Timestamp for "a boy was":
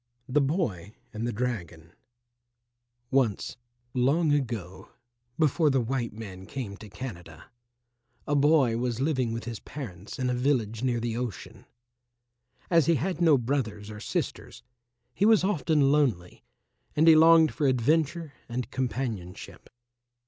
8.25-8.99